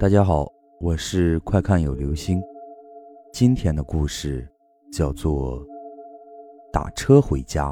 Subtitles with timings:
[0.00, 2.40] 大家好，我是快看有流星。
[3.34, 4.50] 今天的故事
[4.90, 5.60] 叫做
[6.72, 7.66] 《打车回家》。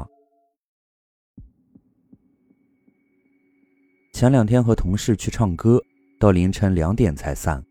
[4.13, 5.81] 前两天和同事去唱歌，
[6.19, 7.65] 到凌晨两点才散。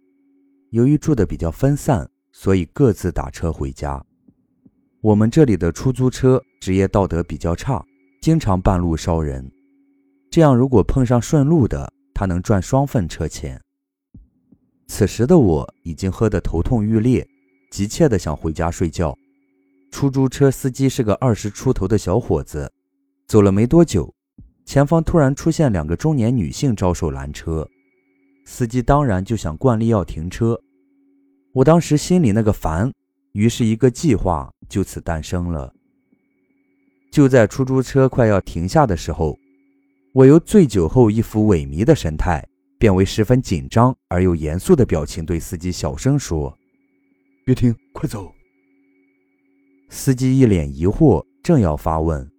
[0.71, 4.05] 由于住的比较分散，所以各自打车回家。
[5.01, 7.87] 我们这里的出租车职业道德比较差，
[8.21, 9.49] 经常半路捎人。
[10.29, 13.63] 这样如果碰上顺路的，他能赚双份车钱。
[14.89, 17.25] 此时的我已经喝得头痛欲裂，
[17.71, 19.17] 急切地想回家睡觉。
[19.91, 22.71] 出租车司机是个二十出头的小伙子，
[23.27, 24.13] 走了没多久，
[24.65, 27.69] 前方突然出现两个中年女性招手拦车，
[28.45, 30.59] 司机当然就想惯例要停车。
[31.53, 32.93] 我当时心里那个烦，
[33.33, 35.73] 于是一个计划就此诞生了。
[37.11, 39.39] 就在出租车快要停下的时候，
[40.13, 42.47] 我由醉酒后一副萎靡的神态。
[42.79, 46.57] 变为十分紧张而又严肃的表情，对司机小声说
[47.45, 48.33] ：“别停，快走。”
[49.91, 52.31] 司机一脸疑惑，正要发问，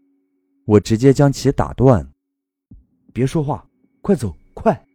[0.65, 2.09] 我直接将其打断
[3.11, 3.67] ：“别说话，
[4.01, 4.85] 快走，快！”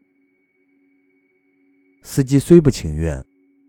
[2.03, 3.23] 司机虽不情愿，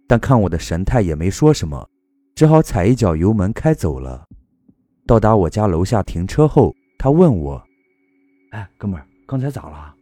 [0.08, 1.90] 但看我的神态也没说什么，
[2.36, 4.26] 只好踩一脚油门开走了。
[5.06, 7.62] 到达我家楼下停车后，他问我
[8.52, 9.95] ：“哎，哥们儿，刚才咋了？”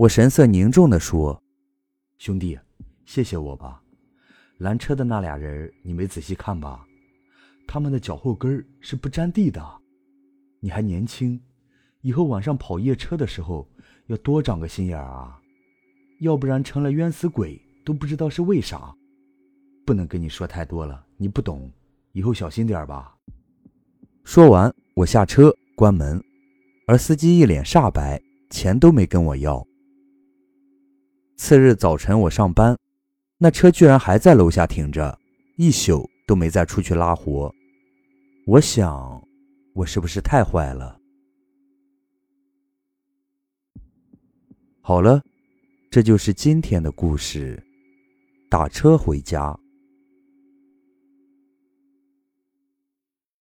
[0.00, 1.38] 我神色凝重地说
[2.16, 2.58] ：“兄弟，
[3.04, 3.82] 谢谢我吧。
[4.56, 6.86] 拦车的那俩人，你没仔细看吧？
[7.66, 9.62] 他们的脚后跟是不沾地的。
[10.58, 11.38] 你还年轻，
[12.00, 13.68] 以后晚上跑夜车的时候
[14.06, 15.38] 要多长个心眼啊，
[16.20, 18.96] 要不然成了冤死鬼都不知道是为啥。
[19.84, 21.70] 不能跟你说太多了，你不懂，
[22.12, 23.14] 以后小心点吧。”
[24.24, 26.18] 说完，我下车关门，
[26.86, 29.62] 而司机一脸煞白，钱都没跟我要。
[31.42, 32.76] 次日早晨，我上班，
[33.38, 35.18] 那车居然还在楼下停着，
[35.56, 37.50] 一宿都没再出去拉活。
[38.46, 39.26] 我想，
[39.72, 41.00] 我是不是太坏了？
[44.82, 45.22] 好了，
[45.90, 47.60] 这就是今天的故事。
[48.50, 49.58] 打车回家。